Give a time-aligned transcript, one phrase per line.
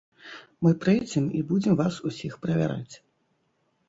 [0.67, 2.95] Мы прыйдзем і будзем вас усіх правяраць.